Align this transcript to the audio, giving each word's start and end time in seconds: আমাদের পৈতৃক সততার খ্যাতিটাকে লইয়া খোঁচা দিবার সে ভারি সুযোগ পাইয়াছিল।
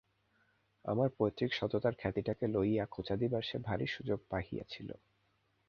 আমাদের 0.85 1.15
পৈতৃক 1.17 1.51
সততার 1.53 1.93
খ্যাতিটাকে 1.95 2.45
লইয়া 2.47 2.85
খোঁচা 2.85 3.15
দিবার 3.15 3.43
সে 3.43 3.57
ভারি 3.59 3.87
সুযোগ 3.87 4.19
পাইয়াছিল। 4.29 4.89